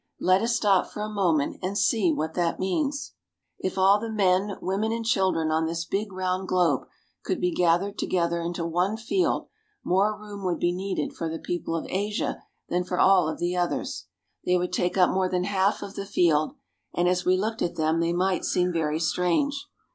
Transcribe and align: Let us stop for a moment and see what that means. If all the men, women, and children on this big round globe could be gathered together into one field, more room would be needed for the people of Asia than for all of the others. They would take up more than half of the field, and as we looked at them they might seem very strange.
Let 0.19 0.41
us 0.41 0.55
stop 0.55 0.87
for 0.89 1.01
a 1.03 1.09
moment 1.13 1.59
and 1.61 1.77
see 1.77 2.11
what 2.11 2.33
that 2.33 2.59
means. 2.59 3.13
If 3.59 3.77
all 3.77 3.99
the 3.99 4.09
men, 4.09 4.57
women, 4.59 4.91
and 4.91 5.05
children 5.05 5.51
on 5.51 5.67
this 5.67 5.85
big 5.85 6.11
round 6.11 6.47
globe 6.47 6.87
could 7.23 7.39
be 7.39 7.53
gathered 7.53 7.99
together 7.99 8.41
into 8.41 8.65
one 8.65 8.97
field, 8.97 9.49
more 9.83 10.17
room 10.17 10.43
would 10.43 10.57
be 10.57 10.73
needed 10.73 11.13
for 11.15 11.29
the 11.29 11.37
people 11.37 11.75
of 11.75 11.85
Asia 11.87 12.41
than 12.67 12.83
for 12.83 12.99
all 12.99 13.29
of 13.29 13.37
the 13.37 13.55
others. 13.55 14.07
They 14.43 14.57
would 14.57 14.73
take 14.73 14.97
up 14.97 15.11
more 15.11 15.29
than 15.29 15.43
half 15.43 15.83
of 15.83 15.93
the 15.93 16.07
field, 16.07 16.55
and 16.95 17.07
as 17.07 17.23
we 17.23 17.37
looked 17.37 17.61
at 17.61 17.75
them 17.75 17.99
they 17.99 18.11
might 18.11 18.43
seem 18.43 18.73
very 18.73 18.99
strange. 18.99 19.67